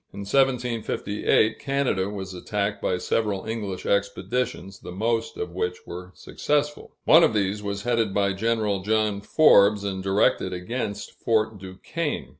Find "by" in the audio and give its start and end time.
2.81-2.97, 8.11-8.33